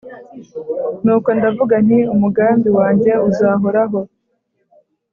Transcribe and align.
nuko 1.03 1.29
ndavuga 1.37 1.75
nti 1.85 1.99
«umugambi 2.13 2.69
wanjye 2.77 3.11
uzahoraho, 3.29 3.99